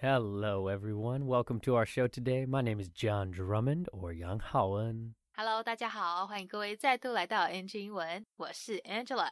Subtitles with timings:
[0.00, 1.26] Hello, everyone.
[1.26, 2.44] Welcome to our show today.
[2.44, 5.14] My name is John Drummond or Yang Haoen.
[5.36, 9.30] Hello，大家好，欢迎各位再度来到 NG 英文，我是 Angela。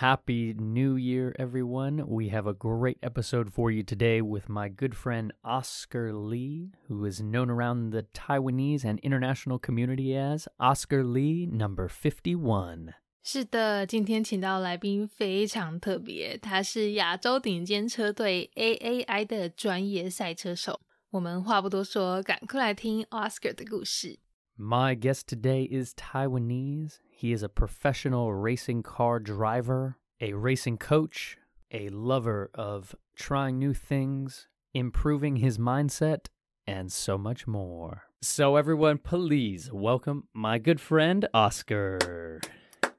[0.00, 2.06] Happy New Year, everyone.
[2.06, 7.04] We have a great episode for you today with my good friend Oscar Lee, who
[7.04, 12.94] is known around the Taiwanese and international community as Oscar Lee number 51.
[13.22, 20.80] 是的，今天请到来宾非常特别，他是亚洲顶尖车队 AAI 的专业赛车手。
[21.10, 24.18] 我们话不多说，赶快来听 Oscar 的故事。
[24.56, 26.98] My guest today is Taiwanese.
[27.10, 31.36] He is a professional racing car driver, a racing coach,
[31.70, 36.26] a lover of trying new things, improving his mindset,
[36.64, 38.02] and so much more.
[38.22, 42.40] So, everyone, please welcome my good friend Oscar.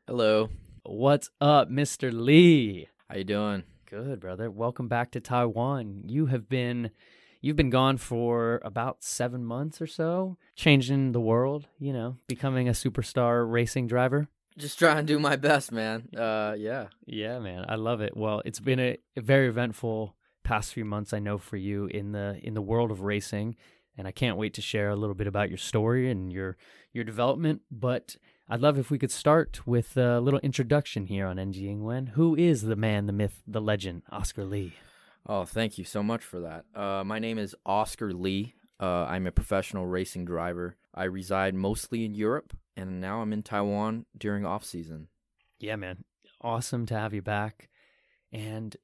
[0.09, 0.49] Hello.
[0.83, 2.13] What's up, Mr.
[2.13, 2.89] Lee?
[3.09, 3.63] How you doing?
[3.89, 4.51] Good, brother.
[4.51, 6.03] Welcome back to Taiwan.
[6.09, 6.91] You have been
[7.41, 12.69] you've been gone for about 7 months or so, changing the world, you know, becoming
[12.69, 14.27] a superstar racing driver.
[14.59, 16.09] Just trying to do my best, man.
[16.17, 16.89] Uh, yeah.
[17.07, 17.65] Yeah, man.
[17.69, 18.17] I love it.
[18.17, 22.11] Well, it's been a, a very eventful past few months I know for you in
[22.11, 23.55] the in the world of racing,
[23.97, 26.57] and I can't wait to share a little bit about your story and your
[26.93, 28.17] your development, but
[28.53, 32.11] I'd love if we could start with a little introduction here on NG Ingwen.
[32.11, 34.75] Who is the man, the myth, the legend, Oscar Lee?
[35.27, 36.67] Oh, thank you so much for that.
[36.79, 38.53] Uh, my name is Oscar Lee.
[38.79, 40.77] Uh, I'm a professional racing driver.
[40.95, 45.09] I reside mostly in Europe, and now I'm in Taiwan during off season.
[45.59, 46.05] Yeah, man.
[46.43, 47.71] Awesome to have you back.
[48.35, 48.77] And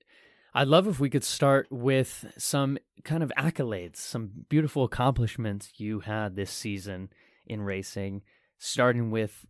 [0.55, 6.01] I'd love if we could start with some kind of accolades, some beautiful accomplishments you
[6.01, 7.11] had this season
[7.47, 8.23] in racing,
[8.57, 9.45] starting with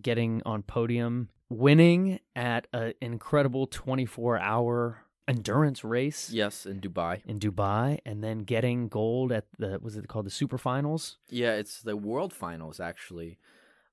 [0.00, 7.22] getting on podium, winning at an incredible 24 hour endurance race Yes, in Dubai.
[7.24, 11.18] in Dubai, and then getting gold at the, was it called the Super Finals?
[11.28, 13.38] Yeah, it's the World Finals actually,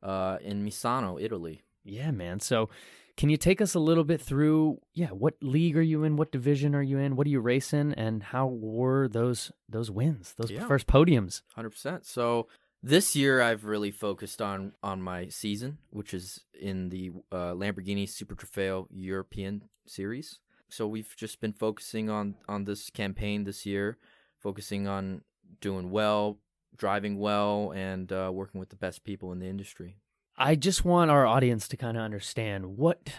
[0.02, 1.62] uh, in Misano, Italy.
[1.84, 2.40] Yeah, man.
[2.40, 2.70] So,
[3.16, 4.80] can you take us a little bit through?
[4.94, 6.18] Yeah, what league are you in?
[6.18, 7.16] What division are you in?
[7.16, 7.94] What are you racing?
[7.94, 10.34] And how were those those wins?
[10.38, 10.68] Those Yeah.
[10.68, 11.42] first podiums?
[11.56, 12.06] Hundred percent.
[12.06, 12.48] So
[12.84, 18.08] this year I've really focused on on my season, which is in the uh, Lamborghini
[18.08, 20.40] Super Trofeo European Series.
[20.70, 23.98] So we've just been focusing on on this campaign this year,
[24.40, 25.22] focusing on
[25.62, 26.40] doing well,
[26.76, 29.98] driving well, and uh, working with the best people in the industry.
[30.38, 33.10] I just want our audience to kind of understand what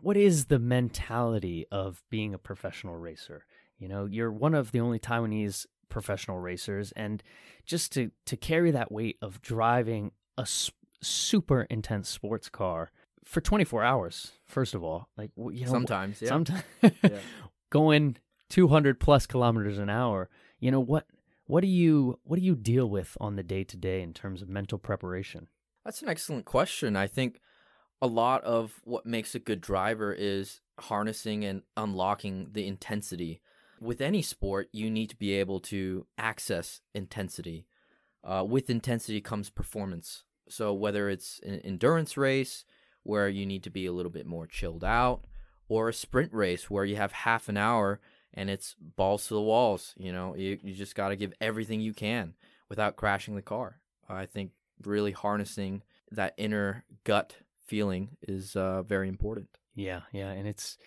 [0.00, 3.44] what is the mentality of being a professional racer.
[3.78, 7.22] You know, you're one of the only Taiwanese professional racers, and
[7.64, 10.46] just to to carry that weight of driving a
[11.00, 12.90] super intense sports car
[13.24, 14.32] for 24 hours.
[14.46, 16.28] First of all, like you know, Sometimes, yeah.
[16.28, 17.18] sometimes Yeah.
[17.70, 18.16] going
[18.50, 20.28] 200 plus kilometers an hour.
[20.58, 21.06] You know what?
[21.46, 24.42] What do you what do you deal with on the day to day in terms
[24.42, 25.48] of mental preparation?
[25.84, 26.96] That's an excellent question.
[26.96, 27.40] I think
[28.00, 33.40] a lot of what makes a good driver is harnessing and unlocking the intensity.
[33.82, 37.66] With any sport, you need to be able to access intensity.
[38.22, 40.22] Uh, with intensity comes performance.
[40.48, 42.64] So, whether it's an endurance race
[43.02, 45.24] where you need to be a little bit more chilled out,
[45.68, 48.00] or a sprint race where you have half an hour
[48.34, 51.80] and it's balls to the walls, you know, you, you just got to give everything
[51.80, 52.34] you can
[52.68, 53.80] without crashing the car.
[54.08, 54.52] I think
[54.84, 57.34] really harnessing that inner gut
[57.66, 59.48] feeling is uh, very important.
[59.74, 60.78] Yeah, yeah, and it's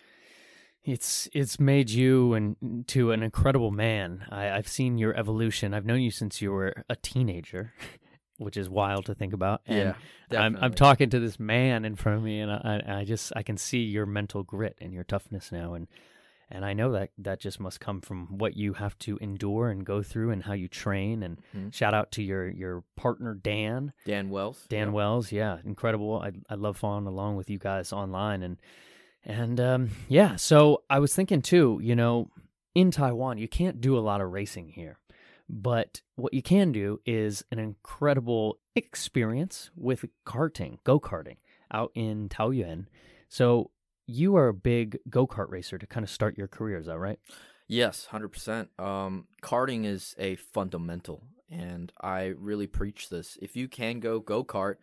[0.86, 4.24] it's it's made you and to an incredible man.
[4.30, 5.74] I, I've seen your evolution.
[5.74, 7.72] I've known you since you were a teenager,
[8.38, 9.62] which is wild to think about.
[9.66, 9.94] And
[10.30, 13.42] I'm I'm talking to this man in front of me, and I I just I
[13.42, 15.88] can see your mental grit and your toughness now, and
[16.48, 19.84] and I know that that just must come from what you have to endure and
[19.84, 21.24] go through, and how you train.
[21.24, 21.74] And Mhm.
[21.74, 23.92] shout out to your your partner Dan.
[24.04, 24.64] Dan Wells.
[24.68, 24.92] Dan.
[24.92, 26.20] Wells, yeah, incredible.
[26.22, 28.58] I I love following along with you guys online and
[29.26, 32.30] and um yeah, so I was thinking too, you know,
[32.74, 34.98] in Taiwan you can't do a lot of racing here.
[35.48, 41.36] But what you can do is an incredible experience with karting, go-karting
[41.70, 42.86] out in Taoyuan.
[43.28, 43.70] So
[44.06, 47.18] you are a big go-kart racer to kind of start your career, is that right?
[47.68, 48.70] Yes, hundred percent.
[48.78, 53.36] Um, karting is a fundamental, and I really preach this.
[53.42, 54.76] If you can go go kart,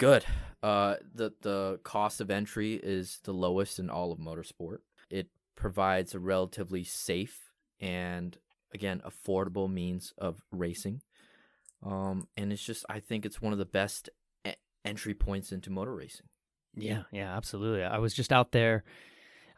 [0.00, 0.24] good.
[0.62, 4.78] Uh, the the cost of entry is the lowest in all of motorsport.
[5.10, 8.36] It provides a relatively safe and
[8.74, 11.02] again affordable means of racing.
[11.84, 14.10] Um, and it's just I think it's one of the best
[14.46, 14.52] e-
[14.84, 16.26] entry points into motor racing.
[16.74, 17.84] Yeah, yeah, absolutely.
[17.84, 18.84] I was just out there.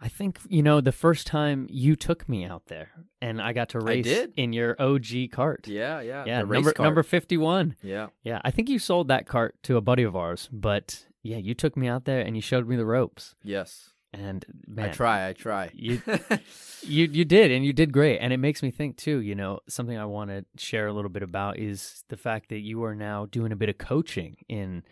[0.04, 2.90] I think you know the first time you took me out there,
[3.20, 5.68] and I got to race in your OG cart.
[5.68, 6.24] Yeah, yeah.
[6.26, 6.84] yeah, the race number cart.
[6.86, 7.76] number fifty one.
[7.82, 8.08] Yeah.
[8.24, 11.54] Yeah, I think you sold that cart to a buddy of ours, but yeah, you
[11.54, 13.90] took me out there and you showed me the ropes, Yes.
[14.12, 15.28] and man, I try.
[15.28, 15.70] I try.
[15.72, 16.02] You-
[16.82, 19.18] you you did, and you did great, and it makes me think too.
[19.20, 22.58] You know, something I want to share a little bit about is the fact that
[22.58, 24.82] you are now doing a bit of coaching in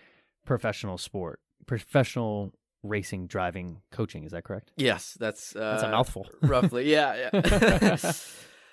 [0.46, 4.24] professional sport, professional racing, driving coaching.
[4.24, 4.72] Is that correct?
[4.76, 6.26] yes, that's uh, That's a mouthful.
[6.42, 6.90] roughly.
[6.90, 7.96] Yeah, yeah.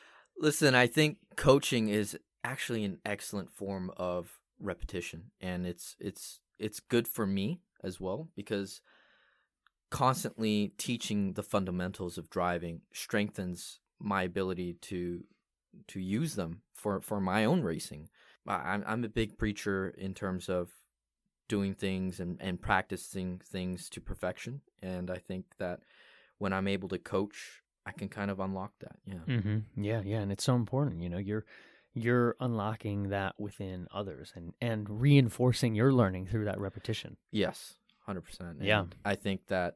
[0.40, 6.80] Listen, I think coaching is actually an excellent form of repetition, and it's it's it's
[6.80, 8.82] good for me as well because
[9.90, 15.24] constantly teaching the fundamentals of driving strengthens my ability to
[15.88, 18.10] to use them for for my own racing.
[18.48, 20.70] I- I'm I'm a big preacher in terms of
[21.48, 25.82] doing things and and practicing things to perfection, and I think that
[26.38, 28.98] when I'm able to coach, I can kind of unlock that.
[29.06, 29.20] Yeah.
[29.28, 29.84] Mm-hmm.
[29.84, 31.02] Yeah, yeah, and it's so important.
[31.02, 31.46] You know, you're
[31.94, 37.18] you're unlocking that within others and and reinforcing your learning through that repetition.
[37.32, 38.58] Yes, hundred percent.
[38.62, 38.86] Yeah.
[39.04, 39.76] I think that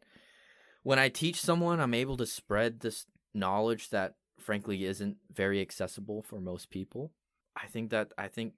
[0.83, 6.21] when I teach someone, I'm able to spread this knowledge that frankly isn't very accessible
[6.21, 7.11] for most people.
[7.55, 8.53] I think that I think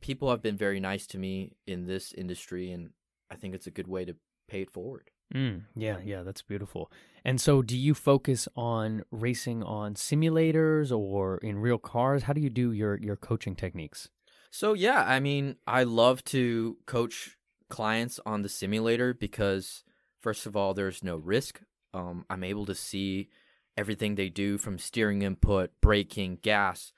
[0.00, 2.90] people have been very nice to me in this industry, and
[3.30, 4.14] I think it's a good way to
[4.48, 5.10] pay it forward.
[5.34, 6.90] Mm, yeah, yeah, that's beautiful.
[7.24, 12.22] And so, do you focus on racing on simulators or in real cars?
[12.22, 14.08] How do you do your your coaching techniques?
[14.50, 17.36] So yeah, I mean, I love to coach
[17.68, 19.84] clients on the simulator because
[20.20, 21.60] first of all, there's no risk.
[21.92, 23.28] Um, I'm able to see
[23.76, 26.92] everything they do from steering input, braking, gas,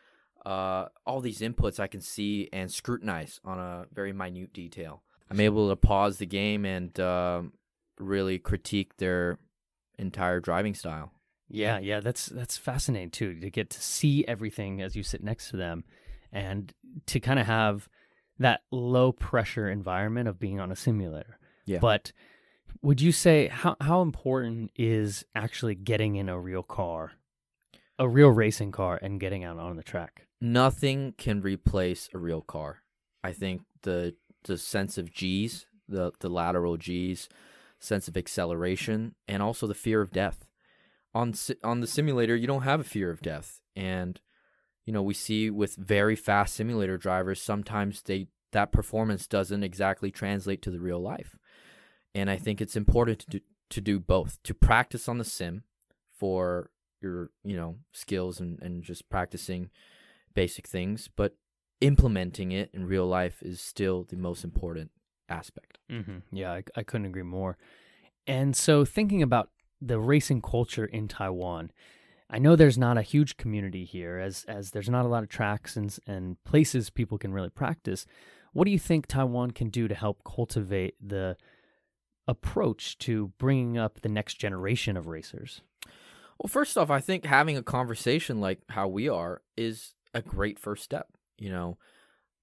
[0.44, 5.02] uh, all these inputs I can see and scrutinize on a very minute detail.
[5.30, 7.52] I'm able to pause the game and um,
[7.98, 9.38] really critique their
[9.98, 11.12] entire driving style.
[11.48, 15.50] Yeah, yeah, that's that's fascinating too to get to see everything as you sit next
[15.50, 15.84] to them,
[16.32, 16.72] and
[17.06, 17.88] to kind of have
[18.38, 21.38] that low pressure environment of being on a simulator.
[21.66, 21.78] Yeah.
[21.80, 22.12] But
[22.82, 27.12] would you say how how important is actually getting in a real car,
[27.98, 30.26] a real racing car, and getting out on the track?
[30.40, 32.82] Nothing can replace a real car.
[33.22, 34.14] I think the
[34.44, 37.28] the sense of G's, the the lateral G's,
[37.78, 40.46] sense of acceleration, and also the fear of death.
[41.14, 44.20] On on the simulator, you don't have a fear of death, and
[44.86, 50.10] you know we see with very fast simulator drivers sometimes they that performance doesn't exactly
[50.10, 51.36] translate to the real life,
[52.14, 53.40] and I think it's important to do,
[53.70, 55.64] to do both to practice on the sim
[56.16, 56.70] for
[57.02, 59.70] your you know skills and and just practicing
[60.34, 61.36] basic things, but
[61.80, 64.90] implementing it in real life is still the most important
[65.28, 65.78] aspect.
[65.90, 66.18] Mm-hmm.
[66.32, 67.56] Yeah, I, I couldn't agree more.
[68.26, 69.50] And so, thinking about
[69.80, 71.70] the racing culture in Taiwan,
[72.28, 75.28] I know there's not a huge community here, as as there's not a lot of
[75.28, 78.06] tracks and and places people can really practice.
[78.52, 81.36] What do you think Taiwan can do to help cultivate the
[82.26, 85.62] approach to bringing up the next generation of racers?
[86.38, 90.58] Well, first off, I think having a conversation like how we are is a great
[90.58, 91.08] first step.
[91.38, 91.78] You know,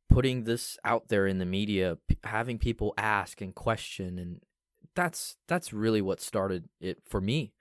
[0.10, 4.42] putting this out there in the media, p- having people ask and question, and
[4.96, 7.54] that's that's really what started it for me.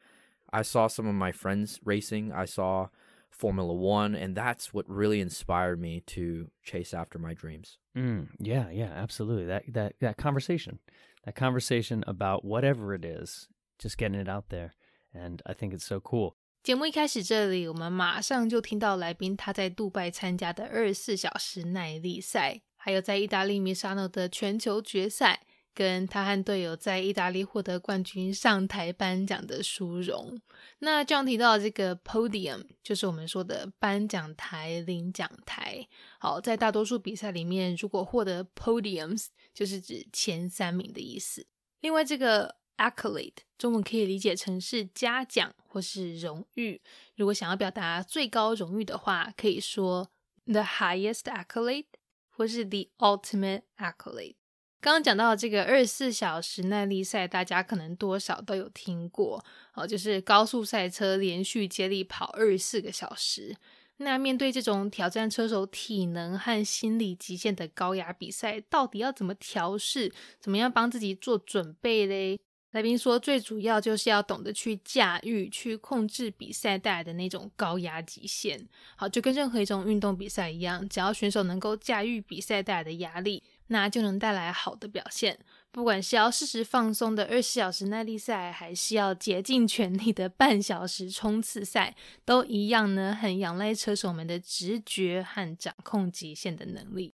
[0.53, 2.33] I saw some of my friends racing.
[2.33, 2.89] I saw
[3.31, 7.79] Formula One, and that's what really inspired me to chase after my dreams.
[7.97, 9.47] Mm, yeah, yeah, absolutely.
[9.47, 10.79] That that that conversation,
[11.25, 13.49] that conversation about whatever it is,
[13.79, 14.75] just getting it out there,
[15.13, 16.37] and I think it's so cool.
[16.67, 30.41] 节目一开始这里，我们马上就听到来宾他在杜拜参加的二十四小时耐力赛，还有在意大利米沙诺的全球决赛，跟他和队友在意大利获得冠军上台颁奖的殊荣。
[30.81, 35.87] 那这样提到这个 podium，就是我们说的颁奖台、领奖台。
[36.19, 41.47] 好，在大多数比赛里面，如果获得 podiums，就是指前三名的意思。
[41.79, 46.81] 另外，这个 accolade 中文可以理解成是嘉奖或是荣誉。
[47.15, 50.11] 如果想要表达最高荣誉的话，可以说
[50.45, 51.87] the highest accolade
[52.29, 54.37] 或是 the ultimate accolade。
[54.79, 63.57] 刚刚讲到这个二十四小时耐力赛，大家可能多少都有听过哦，就是高速赛车连续接力跑二十四个小时。
[63.97, 70.13] 那面对这种挑战车手体能和心理极限的高压比赛，到底要怎么调试？
[70.39, 72.39] 怎么样帮自己做准备嘞？
[72.77, 78.69] 来宾说，最主要就是要懂得去驾驭、去控制比赛带来的那种高压极限。
[78.97, 85.39] 好，就跟任何一种运动比赛一样，只要选手能够驾驭比赛带来的压力，那就能带来好的表现。
[85.73, 97.15] 不管是要适时放松的二十小时耐力赛，还是要竭尽全力的半小时冲刺赛，都一样呢，很仰赖车手们的直觉和掌控极限的能力。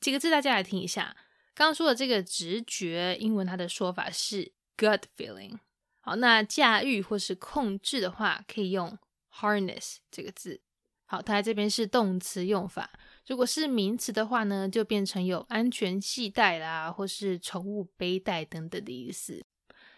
[0.00, 1.14] 几个字大家来听一下，
[1.54, 4.50] 刚刚说的这个直觉，英文它的说法是
[4.80, 5.58] gut feeling。
[6.00, 8.96] 好，那驾驭或是控制的话，可以用
[9.30, 10.62] harness 这个字。
[11.04, 12.90] 好，它在这边是动词用法。
[13.26, 19.44] 如果是名词的话呢，就变成有安全系带啦，或是宠物背带等等的意思。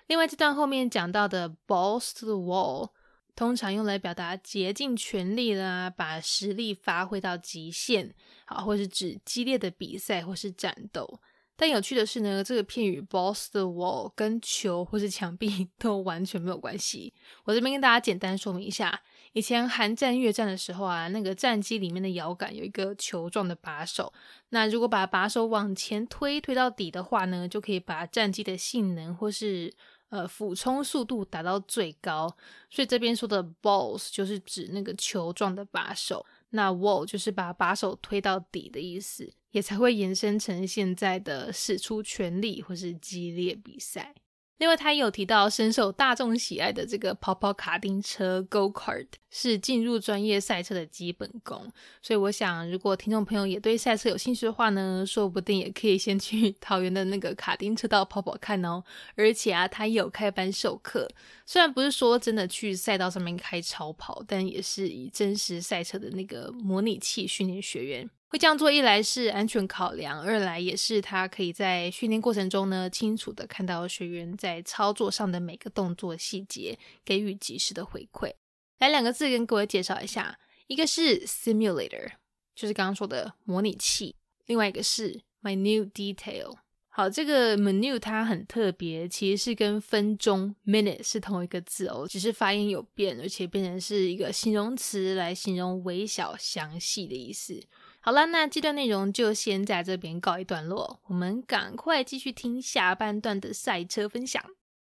[0.08, 2.90] 另外，这段后面讲到的 balls to the wall，
[3.36, 8.12] 通常用来表达竭尽全力啦，把实力发挥到极限，
[8.44, 11.20] 好，或是指激烈的比赛或是战斗。
[11.56, 17.12] 但有趣的是呢，这个片语 balls the wall 跟球或是墙壁 都完全没有关系。
[17.44, 19.00] 我这边跟大家简单说明一下。
[19.34, 24.12] 以前韩战、越战的时候啊，那个战机里面的摇杆有一个球状的把手，
[24.50, 29.72] 那如果把把手往前推，推到底的话呢，就可以把战机的性能或是
[30.10, 32.36] 呃俯冲速度达到最高。
[32.68, 44.14] 所以这边说的 balls 就是指那个球状的把手，那 wall 就是把把手推到底的意思，也才会延伸成现在的使出全力或是激烈比赛。
[44.62, 51.68] 另外，他也有提到深受大众喜爱的这个跑跑卡丁车 Go Kart 是进入专业赛车的基本功。
[52.00, 58.80] 所以，我想如果听众朋友也对赛车有兴趣的话呢，说不定也可以先去 桃园的那个卡丁车道跑跑看哦。
[59.16, 61.10] 而且啊，他也有开班授课，
[61.44, 68.08] 虽然不是说真的去赛道上面开超跑，但也是以真实赛车的那个模拟器训练学员。
[68.32, 78.32] 会这样做，一来是安全考量，二来也是他可以在训练过程中呢，清楚的看到学员在操作上的每个动作细节，给予及时的回馈。
[78.78, 82.12] 来两个字跟各位介绍一下，一个是 simulator，
[82.56, 84.14] 就是刚刚说的模拟器；
[84.46, 86.56] 另外一个是 minute detail。
[86.88, 97.62] 好，这个 minute 它很特别，其实是跟分钟 minute 是同一个字哦，只是发音有变，而且变成是一个形容词来形容微小、详细的意思。
[98.01, 101.01] 好了，那这段内容就先在这边告一段落。
[101.07, 104.41] 我们赶快继续听下半段的赛车分享。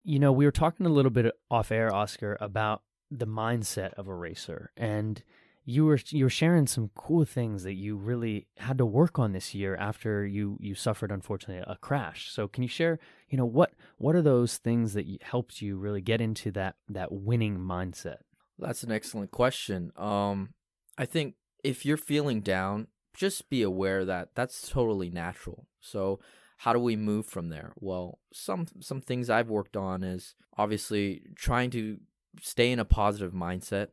[0.02, 4.08] You know, we were talking a little bit off air, Oscar, about the mindset of
[4.08, 5.22] a racer, and
[5.64, 9.32] you were you were sharing some cool things that you really had to work on
[9.32, 12.30] this year after you you suffered unfortunately a crash.
[12.30, 16.00] So can you share, you know, what what are those things that helped you really
[16.00, 18.22] get into that that winning mindset?
[18.58, 19.92] That's an excellent question.
[19.96, 20.54] Um
[20.96, 25.67] I think if you're feeling down, just be aware that that's totally natural.
[25.79, 26.19] So
[26.57, 27.73] how do we move from there?
[27.79, 31.99] Well, some some things I've worked on is obviously trying to
[32.41, 33.89] stay in a positive mindset.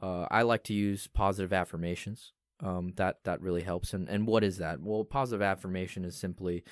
[0.00, 2.32] Uh, I like to use positive affirmations.
[2.60, 3.92] Um, that that really helps.
[3.92, 4.80] And and what is that?
[4.80, 6.64] Well, positive affirmation is simply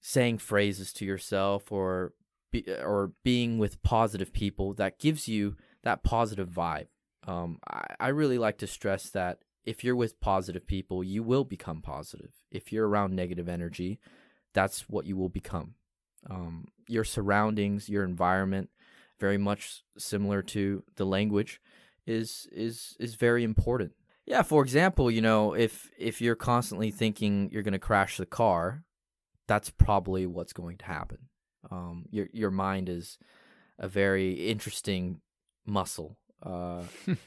[0.00, 2.12] saying phrases to yourself or
[2.52, 6.86] be, or being with positive people that gives you that positive vibe.
[7.26, 11.44] Um, I, I really like to stress that if you're with positive people, you will
[11.44, 12.30] become positive.
[12.50, 13.98] If you're around negative energy,
[14.54, 15.74] that's what you will become.
[16.30, 18.70] Um, your surroundings, your environment,
[19.18, 21.60] very much similar to the language,
[22.06, 23.92] is is is very important.
[24.24, 28.26] Yeah, for example, you know, if if you're constantly thinking you're going to crash the
[28.26, 28.84] car,
[29.48, 31.28] that's probably what's going to happen.
[31.70, 33.18] Um, your your mind is
[33.78, 35.20] a very interesting
[35.66, 36.82] muscle uh,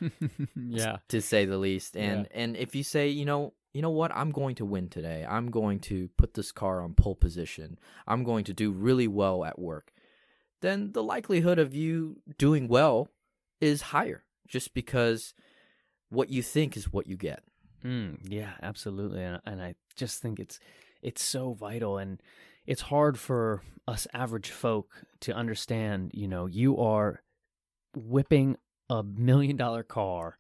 [0.56, 1.96] yeah, to say the least.
[1.96, 2.42] And yeah.
[2.42, 5.26] and if you say, you know, you know what, I'm going to win today.
[5.28, 7.78] I'm going to put this car on pole position.
[8.08, 9.92] I'm going to do really well at work.
[10.62, 13.10] Then the likelihood of you doing well
[13.62, 15.34] is higher, just because
[16.10, 17.44] what you think is what you get.
[17.84, 20.60] Mm, yeah, absolutely, and, and I just think it's
[21.02, 22.22] it's so vital and
[22.66, 27.22] it's hard for us average folk to understand you know you are
[27.96, 28.58] whipping
[28.90, 30.38] a million dollar car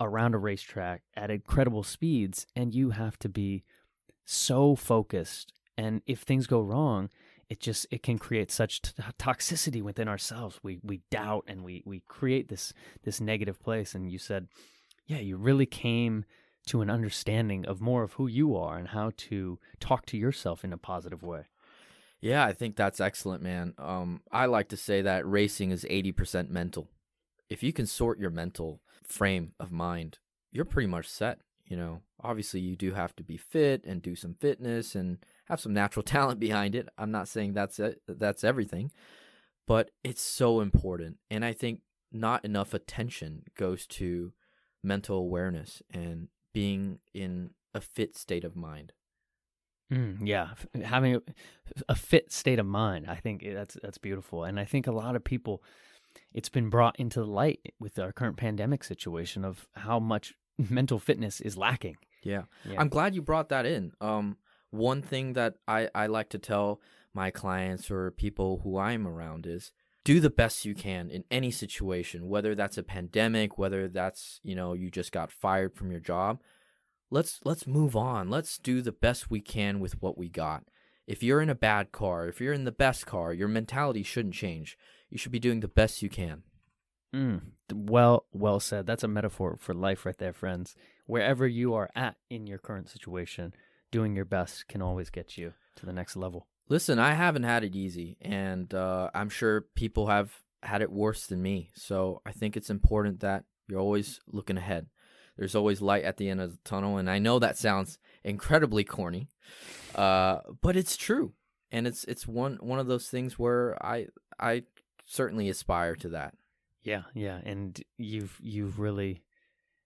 [0.00, 3.64] around a racetrack at incredible speeds and you have to be
[4.24, 7.08] so focused and if things go wrong
[7.52, 10.58] it just it can create such t- toxicity within ourselves.
[10.62, 12.72] We we doubt and we we create this
[13.04, 14.48] this negative place and you said
[15.06, 16.24] yeah you really came
[16.68, 20.64] to an understanding of more of who you are and how to talk to yourself
[20.64, 21.42] in a positive way.
[22.22, 23.74] Yeah i think that's excellent man.
[23.76, 26.88] Um i like to say that racing is 80% mental
[27.52, 30.18] if you can sort your mental frame of mind,
[30.50, 31.40] you're pretty much set.
[31.66, 35.60] You know, obviously you do have to be fit and do some fitness and have
[35.60, 36.88] some natural talent behind it.
[36.98, 38.90] I'm not saying that's it, that's everything,
[39.66, 41.18] but it's so important.
[41.30, 41.80] And I think
[42.10, 44.32] not enough attention goes to
[44.82, 48.92] mental awareness and being in a fit state of mind.
[49.92, 50.50] Mm, yeah,
[50.84, 51.22] having a,
[51.88, 54.92] a fit state of mind, I think eh, that's that's beautiful, and I think a
[54.92, 55.62] lot of people,
[56.32, 60.34] it's been brought into the light with our current pandemic situation of how much
[60.70, 61.96] mental fitness is lacking.
[62.22, 62.42] Yeah.
[62.64, 62.80] Yeah.
[62.80, 63.92] I'm glad you brought that in.
[64.00, 64.36] Um,
[64.70, 66.80] one thing that I, I like to tell
[67.14, 69.72] my clients or people who I'm around is
[70.04, 74.54] do the best you can in any situation, whether that's a pandemic, whether that's, you
[74.54, 76.40] know, you just got fired from your job.
[77.10, 78.30] Let's let's move on.
[78.30, 80.64] Let's do the best we can with what we got.
[81.06, 84.34] If you're in a bad car, if you're in the best car, your mentality shouldn't
[84.34, 84.78] change.
[85.10, 86.42] You should be doing the best you can.
[87.14, 87.40] Mm,
[87.72, 88.86] well, well said.
[88.86, 90.74] That's a metaphor for life, right there, friends.
[91.06, 93.52] Wherever you are at in your current situation,
[93.90, 96.46] doing your best can always get you to the next level.
[96.68, 100.32] Listen, I haven't had it easy, and uh, I'm sure people have
[100.62, 101.70] had it worse than me.
[101.74, 104.86] So I think it's important that you're always looking ahead.
[105.36, 108.84] There's always light at the end of the tunnel, and I know that sounds incredibly
[108.84, 109.28] corny,
[109.94, 111.32] uh, but it's true,
[111.70, 114.06] and it's it's one one of those things where I
[114.38, 114.64] I
[115.06, 116.34] certainly aspire to that.
[116.82, 119.22] Yeah, yeah, and you've you've really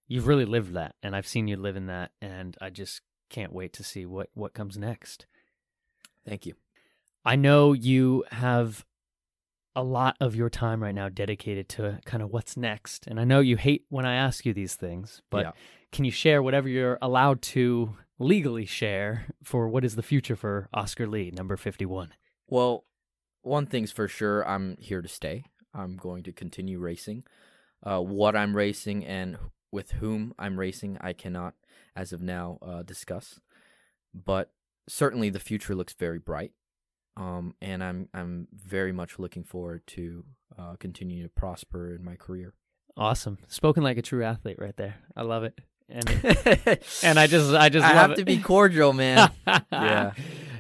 [0.09, 3.53] you've really lived that, and I've seen you live in that, and I just can't
[3.53, 5.27] wait to see what what comes next.
[6.27, 6.55] Thank you.
[7.25, 8.85] I know you have
[9.77, 13.25] a lot of your time right now dedicated to kind of what's next, and I
[13.25, 15.53] know you hate when I ask you these things, but Yeah.
[15.93, 20.69] can you share whatever you're allowed to legally share for what is the future for
[20.73, 22.15] Oscar Lee, number fifty-one?
[22.49, 22.85] Well,
[23.43, 25.45] one thing's for sure, I'm here to stay.
[25.75, 27.25] I'm going to continue racing.
[27.83, 29.37] Uh, what I'm racing and
[29.71, 31.55] with whom I'm racing, I cannot,
[31.95, 33.39] as of now, uh, discuss.
[34.15, 34.53] But
[34.89, 36.53] certainly, the future looks very bright,
[37.17, 40.25] um, and I'm I'm very much looking forward to
[40.59, 42.55] uh, continuing to prosper in my career.
[42.97, 44.97] Awesome, spoken like a true athlete, right there.
[45.15, 45.59] I love it,
[45.89, 46.09] and
[47.03, 48.17] and I just I just I love have it.
[48.17, 49.31] to be cordial, man.
[49.73, 50.13] Yeah.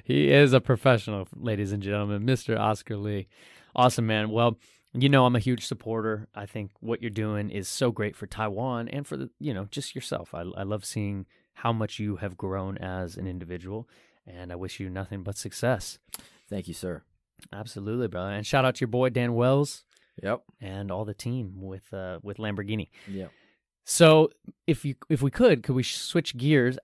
[0.04, 2.56] He is a professional, ladies and gentlemen, Mr.
[2.56, 3.26] Oscar Lee.
[3.75, 4.30] Awesome, man.
[4.30, 4.56] Well,
[4.94, 6.28] you know, I'm a huge supporter.
[6.32, 9.66] I think what you're doing is so great for Taiwan and for the, you know,
[9.68, 10.32] just yourself.
[10.32, 13.88] I, I love seeing how much you have grown as an individual,
[14.25, 15.99] and I wish you nothing but success.
[16.49, 17.02] Thank you, sir.
[17.52, 18.30] Absolutely, brother.
[18.30, 19.85] And shout out to your boy Dan Wells
[20.23, 20.43] Yep.
[20.61, 22.89] and all the team with uh, with Lamborghini.
[23.09, 23.30] Yep.
[23.85, 24.30] So,
[24.67, 26.78] if you if we could, could we switch gears?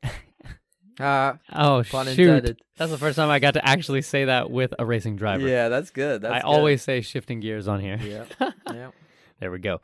[1.01, 2.09] Uh, oh shoot!
[2.09, 2.61] intended.
[2.77, 5.46] That's the first time I got to actually say that with a racing driver.
[5.48, 6.22] Yeah, that's good.
[6.22, 6.46] That's I good.
[6.46, 7.98] always say shifting gears on here.
[8.03, 8.25] Yeah.
[8.72, 8.90] yeah.
[9.40, 9.81] There we go.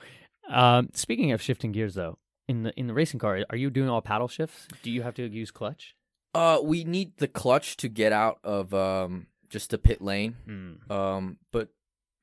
[0.49, 3.89] Um, speaking of shifting gears, though, in the in the racing car, are you doing
[3.89, 4.69] all paddle shifts?
[4.83, 5.95] Do you have to use clutch?
[6.35, 10.37] Uh, we need the clutch to get out of um just the pit lane.
[10.49, 11.69] Mm, Um, but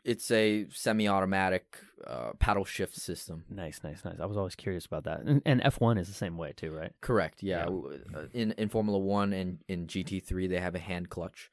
[0.03, 3.43] it's a semi-automatic uh, paddle shift system.
[3.49, 4.19] nice, nice, nice.
[4.19, 5.21] I was always curious about that.
[5.21, 6.91] And, and F1 is the same way too, right?
[7.01, 7.41] Correct.
[7.41, 7.67] Yeah.
[7.69, 8.17] Yeah.
[8.19, 11.49] Uh, In in Formula One and in GT three they have a hand clutch,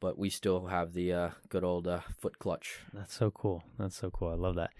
[0.00, 2.78] but we still have the uh, good old uh, foot clutch.
[2.94, 3.64] That's so cool.
[3.78, 4.28] That's so cool.
[4.30, 4.70] I love that.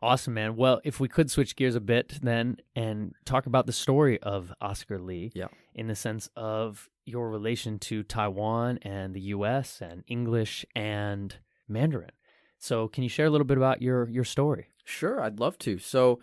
[0.00, 0.54] Awesome, man.
[0.56, 4.52] Well, if we could switch gears a bit then and talk about the story of
[4.60, 5.48] Oscar Lee Yeah.
[5.74, 11.34] in the sense of your relation to Taiwan and the US and English and
[11.66, 12.12] Mandarin.
[12.58, 14.68] So, can you share a little bit about your your story?
[14.84, 15.78] Sure, I'd love to.
[15.78, 16.20] So,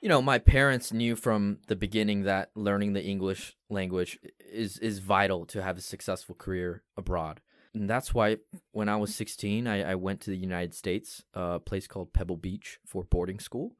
[0.00, 4.98] you know, my parents knew from the beginning that learning the English language is is
[4.98, 7.40] vital to have a successful career abroad.
[7.74, 8.38] And that's why
[8.72, 12.36] when I was 16, I, I went to the United States, a place called Pebble
[12.36, 13.76] Beach for boarding school.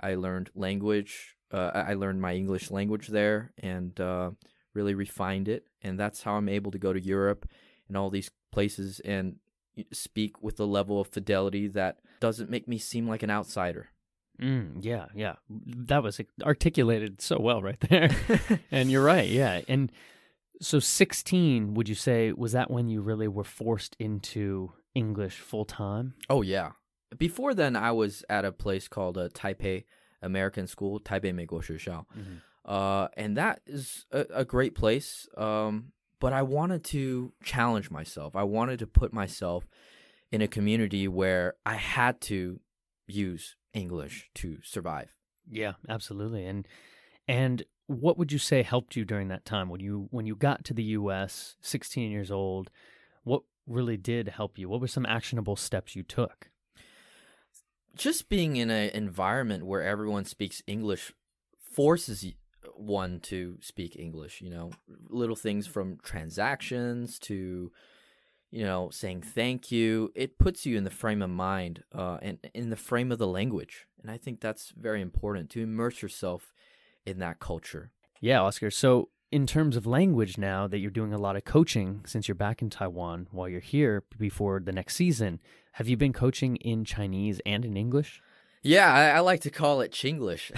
[0.00, 1.36] I learned language.
[1.52, 4.30] Uh, I I learned my English language there and uh,
[4.74, 5.66] really refined it.
[5.82, 7.48] And that's how I'm able to go to Europe
[7.88, 9.36] and all these places and
[9.92, 13.90] speak with a level of fidelity that doesn't make me seem like an outsider.
[14.40, 15.34] Mm, yeah, yeah.
[15.48, 18.10] That was articulated so well right there.
[18.70, 19.28] and you're right.
[19.28, 19.60] Yeah.
[19.68, 19.92] And
[20.62, 25.64] so 16, would you say, was that when you really were forced into English full
[25.64, 26.14] time?
[26.30, 26.70] Oh, yeah.
[27.18, 29.84] Before then, I was at a place called a Taipei
[30.22, 32.06] American School, Taipei Mei Guo Shishao.
[32.16, 32.34] Mm-hmm.
[32.64, 35.28] Uh, and that is a, a great place.
[35.36, 38.36] Um, but I wanted to challenge myself.
[38.36, 39.66] I wanted to put myself
[40.30, 42.60] in a community where I had to
[43.08, 45.12] use English to survive.
[45.50, 46.46] Yeah, absolutely.
[46.46, 46.68] And
[47.26, 50.64] and what would you say helped you during that time when you when you got
[50.64, 52.70] to the US, 16 years old?
[53.24, 54.68] What really did help you?
[54.68, 56.50] What were some actionable steps you took?
[57.94, 61.12] Just being in an environment where everyone speaks English
[61.58, 62.24] forces
[62.74, 64.40] one to speak English.
[64.40, 64.70] You know,
[65.08, 67.70] little things from transactions to,
[68.50, 70.10] you know, saying thank you.
[70.14, 73.26] It puts you in the frame of mind uh, and in the frame of the
[73.26, 73.86] language.
[74.00, 76.52] And I think that's very important to immerse yourself
[77.06, 77.90] in that culture.
[78.20, 78.70] Yeah, Oscar.
[78.70, 82.34] So in terms of language now that you're doing a lot of coaching since you're
[82.34, 85.40] back in Taiwan while you're here before the next season,
[85.72, 88.20] have you been coaching in Chinese and in English?
[88.62, 90.52] Yeah, I, I like to call it Chinglish.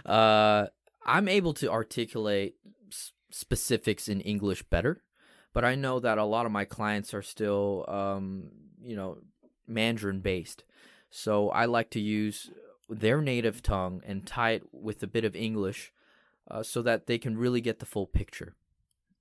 [0.06, 0.68] uh,
[1.04, 2.54] I'm able to articulate
[2.90, 5.02] s- specifics in English better,
[5.52, 9.18] but I know that a lot of my clients are still, um, you know,
[9.66, 10.64] Mandarin based.
[11.10, 12.50] So I like to use
[13.00, 15.92] their native tongue and tie it with a bit of English
[16.50, 18.54] uh, so that they can really get the full picture.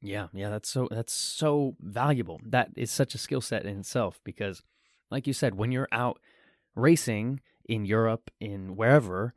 [0.01, 2.41] Yeah, yeah, that's so that's so valuable.
[2.45, 4.61] That is such a skill set in itself because
[5.09, 6.19] like you said, when you're out
[6.75, 9.33] racing in Europe, in wherever,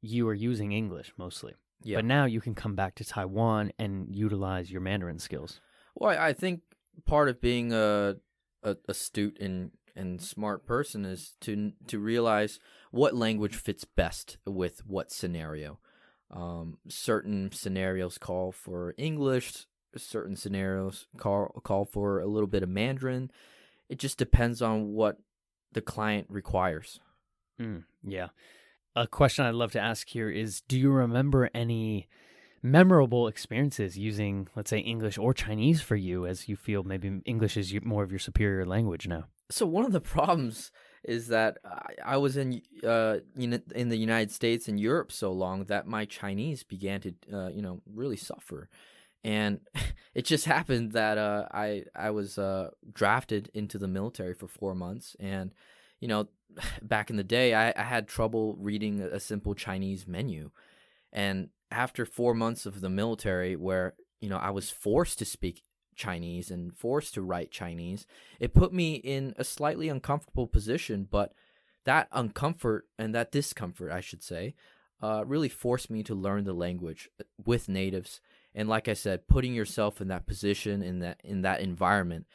[0.00, 1.54] you are using English mostly.
[1.82, 1.98] Yeah.
[1.98, 5.60] But now you can come back to Taiwan and utilize your Mandarin skills.
[5.94, 6.60] Well, I I think
[7.04, 8.16] part of being a,
[8.62, 12.60] a astute and and smart person is to to realize
[12.94, 15.80] what language fits best with what scenario.
[16.30, 19.66] Um, certain scenarios call for English.
[19.96, 23.30] Certain scenarios call call for a little bit of Mandarin.
[23.88, 25.18] It just depends on what
[25.72, 27.00] the client requires.
[27.60, 28.28] Mm, yeah.
[28.96, 32.08] A question I'd love to ask here is Do you remember any
[32.62, 37.56] memorable experiences using, let's say, English or Chinese for you as you feel maybe English
[37.56, 39.24] is more of your superior language now?
[39.50, 40.70] So one of the problems
[41.04, 41.58] is that
[42.04, 46.62] I, was in uh in the United States and Europe so long that my Chinese
[46.62, 48.68] began to uh, you know really suffer,
[49.22, 49.60] and
[50.14, 54.74] it just happened that uh, I I was uh, drafted into the military for four
[54.74, 55.52] months, and
[56.00, 56.28] you know
[56.82, 60.50] back in the day I, I had trouble reading a simple Chinese menu,
[61.12, 65.62] and after four months of the military where you know I was forced to speak
[65.94, 68.06] Chinese and forced to write Chinese,
[68.40, 71.06] it put me in a slightly uncomfortable position.
[71.10, 71.32] But
[71.84, 74.54] that uncomfort and that discomfort, I should say,
[75.02, 78.20] uh, really forced me to learn the language uh, with natives.
[78.54, 82.26] And like I said, putting yourself in that position in that in that environment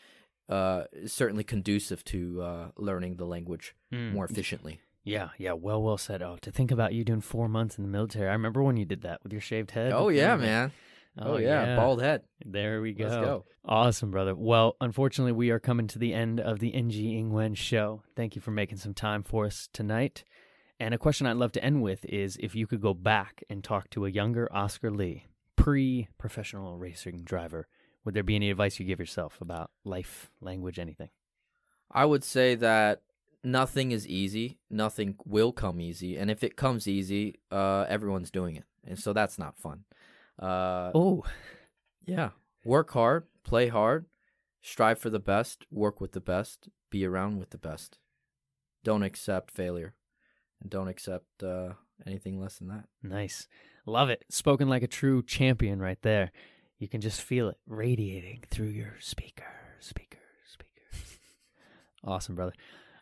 [0.49, 4.13] uh, is certainly conducive to uh, learning the language Mm.
[4.13, 4.79] more efficiently.
[5.03, 6.21] Yeah, yeah, well, well said.
[6.21, 8.27] Oh, to think about you doing four months in the military.
[8.29, 9.91] I remember when you did that with your shaved head.
[9.93, 10.71] Oh yeah, man.
[11.17, 11.75] Oh, yeah.
[11.75, 12.21] bald head.
[12.45, 13.05] There we go.
[13.05, 13.45] Let's go.
[13.65, 14.35] Awesome, brother.
[14.35, 18.03] Well, unfortunately, we are coming to the end of the NG Ingwen show.
[18.15, 20.23] Thank you for making some time for us tonight.
[20.79, 23.63] And a question I'd love to end with is if you could go back and
[23.63, 25.25] talk to a younger Oscar Lee,
[25.57, 27.67] pre professional racing driver,
[28.05, 31.09] would there be any advice you give yourself about life, language, anything?
[31.91, 33.01] I would say that
[33.43, 34.59] nothing is easy.
[34.69, 39.11] Nothing will come easy, and if it comes easy, uh, everyone's doing it, and so
[39.11, 39.83] that's not fun.
[40.39, 41.23] Uh, Oh,
[42.05, 42.29] yeah,
[42.63, 44.05] work hard, play hard,
[44.61, 47.97] strive for the best, work with the best, be around with the best.
[48.83, 49.95] Don't accept failure,
[50.61, 51.73] and don't accept uh,
[52.07, 52.85] anything less than that.
[53.03, 53.47] nice.
[53.85, 54.23] Love it.
[54.29, 56.31] Spoken like a true champion right there.
[56.77, 59.47] You can just feel it radiating through your speaker,
[59.79, 60.83] speaker, speaker.
[62.03, 62.53] awesome, brother.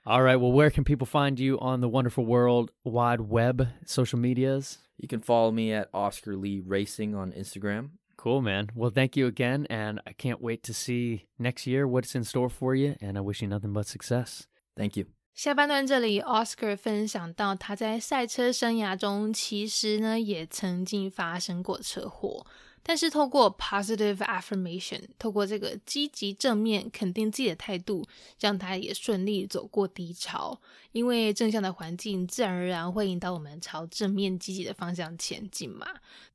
[0.05, 0.37] All right.
[0.37, 4.77] Well, where can people find you on the wonderful world wide web, social medias?
[4.98, 7.90] You can follow me at Oscar Lee Racing on Instagram.
[8.16, 8.70] Cool, man.
[8.74, 9.66] Well, thank you again.
[9.68, 12.94] And I can't wait to see next year what's in store for you.
[13.00, 14.46] And I wish you nothing but success.
[14.76, 15.06] Thank you.
[15.34, 22.46] 下半段这里，Oscar 分享到他在赛车生涯中，其实呢也曾经发生过车祸，
[22.87, 28.07] 但是透过 positive affirmation，透过这个积极正面肯定自己的态度，
[28.39, 30.57] 让他也顺利走过低潮。
[30.93, 35.85] 因为正向的环境自然而然会引导我们朝正面积极的方向前进嘛。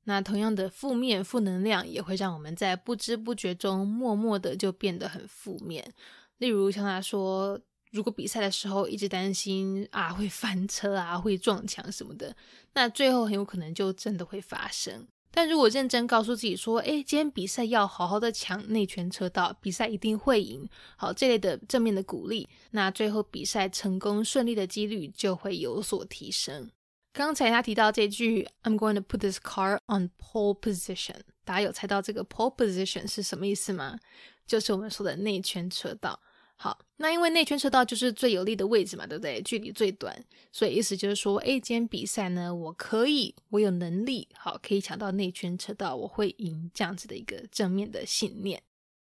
[0.04, 5.94] 那同样的负面负能量也会让我们在不知不觉中默默的就变得很负面。
[6.36, 7.58] 例如像他说，
[7.92, 12.36] 如果比赛的时候一直担心啊会翻车啊会撞墙什么的，
[12.74, 15.08] 那最后很有可能就真的会发生。
[15.34, 26.70] 但如果认真告诉自己说，诶，今天比赛要好好的抢内圈车道，比赛一定会赢，好这类的正面的鼓励，那最后比赛成功顺利的几率就会有所提升。
[27.14, 33.98] 刚才他提到这句 "I'm going to put this car on pole position"，大家有猜到这个 pole position 是什么意思吗？
[34.46, 36.20] 就是我们说的内圈车道。
[36.56, 39.42] 好，那因为内圈车道就是最有利的位置嘛，对不对？
[39.42, 40.16] 距离最短，
[40.52, 48.62] 所以意思就是说，哎，今天比赛呢，我可以，我有能力，好，可以抢到内圈车道，我会赢，这样子的一个正面的信念。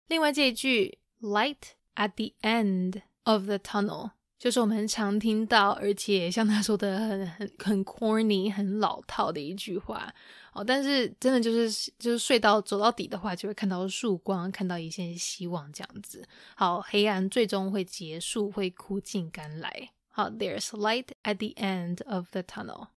[0.07, 1.57] 另外这一句 "light
[1.93, 4.09] at the end of the tunnel"。
[4.43, 10.13] 就是我们常听到，而且像他说的很很很 corny、很老套的一句话
[10.51, 10.61] 哦。
[10.61, 16.27] 但是真的就是就是睡到走到底的话，就会看到曙光，看到一线希望这样子。
[16.55, 19.91] 好，黑暗最终会结束，会苦尽甘来。
[20.09, 22.87] 好，There's light at the end of the tunnel。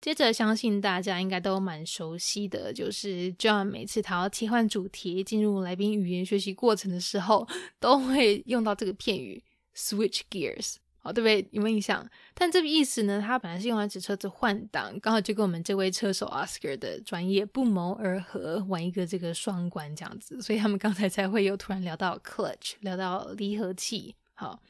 [0.00, 7.46] 接着，相信大家应该都蛮熟悉的，就是 John 每次他要切换主题进入来宾语言学习过程的时候，
[7.78, 9.44] 都会用到这个片语
[9.76, 10.78] “switch gears”。
[11.12, 11.48] 对不对？
[11.52, 12.08] 有没有印象？
[12.34, 24.14] 但这个意思呢，它本来是用来指车子换挡，刚好就跟我们这位车手 Oscar 的专业不谋而合，玩一个这个双关这样子，所以他们刚才才会又突然聊到 clutch，聊到离合器。
[24.34, 24.60] 好，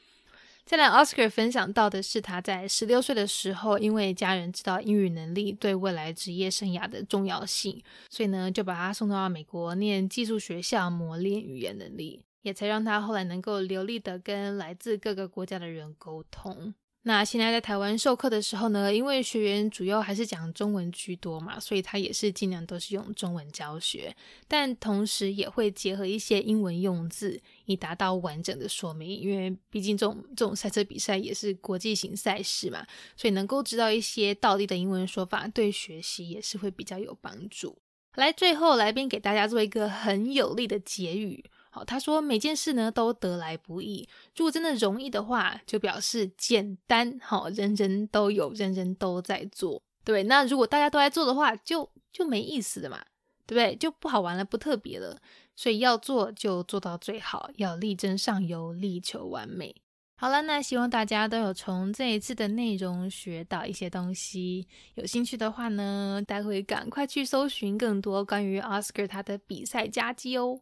[0.65, 12.21] 再来，Oscar 分享到的是他在十六岁的时候，因为家人知道英语能力对未来职业生涯的重要性，所以呢，就把他送到美国念技术学校，磨练语言能力。
[12.41, 16.73] 也才让他后来能够流利的跟来自各个国家的人沟通。
[17.03, 24.13] 那现在在台湾授课的时候呢，因为学员主要还是讲中文居多嘛，所以他也是尽量都是用中文教学，
[24.45, 29.09] 但同时也会结合一些英文用字，以达到完整的说明。
[29.09, 37.77] 因为毕竟这种这种赛车比赛也是国际型赛事嘛，所以能够知道一些道地的英文说法，对学习也是会比较有帮助。
[38.15, 41.45] 来，最后来宾给大家做一个很有力的结语。
[41.83, 47.19] 他说每件事呢都得来不易，如果真的容易的话，就表示简单。
[47.21, 49.81] 好，人人都有，人人都在做。
[50.03, 53.03] 对，那如果大家都在做的话，就就没意思了嘛，
[53.45, 53.75] 对不对？
[53.75, 55.19] 就不好玩了，不特别了。
[55.55, 59.75] 所以要做就做到最好，要力争上游，力求完美。
[60.19, 64.67] 好了，那希望大家都有从这一次的内容学到一些东西。
[64.95, 70.61] 有兴趣的话呢，待会赶快去搜寻更多关于 Oscar 他的比赛佳绩哦。